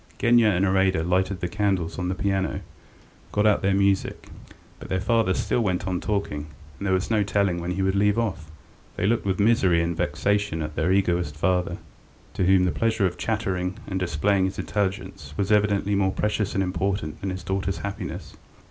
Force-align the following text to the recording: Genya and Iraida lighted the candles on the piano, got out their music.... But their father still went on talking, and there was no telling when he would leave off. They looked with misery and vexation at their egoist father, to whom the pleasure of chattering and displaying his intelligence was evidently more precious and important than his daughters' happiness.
Genya 0.17 0.47
and 0.47 0.65
Iraida 0.65 1.03
lighted 1.03 1.41
the 1.41 1.47
candles 1.47 1.99
on 1.99 2.07
the 2.09 2.15
piano, 2.15 2.61
got 3.31 3.45
out 3.45 3.61
their 3.61 3.75
music.... 3.75 4.29
But 4.79 4.89
their 4.89 4.99
father 4.99 5.35
still 5.35 5.61
went 5.61 5.85
on 5.85 6.01
talking, 6.01 6.47
and 6.79 6.87
there 6.87 6.93
was 6.95 7.11
no 7.11 7.21
telling 7.21 7.61
when 7.61 7.73
he 7.73 7.83
would 7.83 7.93
leave 7.93 8.17
off. 8.17 8.49
They 8.95 9.05
looked 9.05 9.27
with 9.27 9.39
misery 9.39 9.79
and 9.79 9.95
vexation 9.95 10.63
at 10.63 10.75
their 10.75 10.91
egoist 10.91 11.35
father, 11.35 11.77
to 12.33 12.45
whom 12.47 12.63
the 12.65 12.71
pleasure 12.71 13.05
of 13.05 13.19
chattering 13.19 13.77
and 13.85 13.99
displaying 13.99 14.45
his 14.45 14.57
intelligence 14.57 15.35
was 15.37 15.51
evidently 15.51 15.93
more 15.93 16.11
precious 16.11 16.55
and 16.55 16.63
important 16.63 17.21
than 17.21 17.29
his 17.29 17.43
daughters' 17.43 17.77
happiness. 17.85 18.33